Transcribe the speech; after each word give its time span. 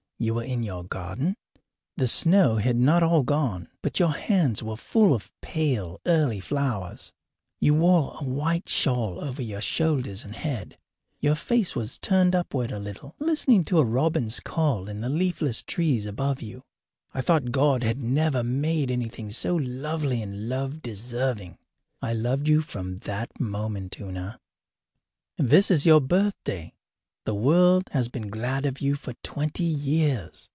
You 0.23 0.35
were 0.35 0.43
in 0.43 0.61
your 0.61 0.83
garden. 0.83 1.35
The 1.97 2.07
snow 2.07 2.57
had 2.57 2.75
not 2.75 3.01
all 3.01 3.23
gone, 3.23 3.69
but 3.81 3.97
your 3.97 4.11
hands 4.13 4.61
were 4.61 4.77
full 4.77 5.15
of 5.15 5.31
pale, 5.41 5.99
early 6.05 6.39
flowers. 6.39 7.11
You 7.59 7.73
wore 7.73 8.15
a 8.21 8.23
white 8.23 8.69
shawl 8.69 9.19
over 9.19 9.41
your 9.41 9.61
shoulders 9.61 10.23
and 10.23 10.35
head. 10.35 10.77
Your 11.21 11.33
face 11.33 11.75
was 11.75 11.97
turned 11.97 12.35
upward 12.35 12.71
a 12.71 12.77
little, 12.77 13.15
listening 13.17 13.65
to 13.65 13.79
a 13.79 13.83
robin's 13.83 14.39
call 14.39 14.87
in 14.87 15.01
the 15.01 15.09
leafless 15.09 15.63
trees 15.63 16.05
above 16.05 16.39
you. 16.39 16.65
I 17.15 17.21
thought 17.21 17.49
God 17.51 17.81
had 17.81 17.97
never 18.03 18.43
made 18.43 18.91
anything 18.91 19.31
so 19.31 19.55
lovely 19.55 20.21
and 20.21 20.47
love 20.47 20.83
deserving. 20.83 21.57
I 21.99 22.13
loved 22.13 22.47
you 22.47 22.61
from 22.61 22.97
that 22.97 23.39
moment, 23.39 23.99
Una. 23.99 24.39
This 25.39 25.71
is 25.71 25.87
your 25.87 25.99
birthday. 25.99 26.75
The 27.23 27.35
world 27.35 27.83
has 27.91 28.07
been 28.07 28.29
glad 28.29 28.65
of 28.65 28.81
you 28.81 28.95
for 28.95 29.13
twenty 29.21 29.63
years. 29.63 30.49